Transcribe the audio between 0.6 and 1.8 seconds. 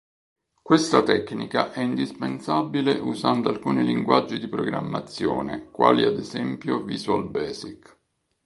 Questa tecnica è